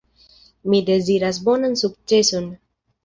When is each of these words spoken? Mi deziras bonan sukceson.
Mi 0.73 0.79
deziras 0.87 1.41
bonan 1.49 1.77
sukceson. 1.83 2.49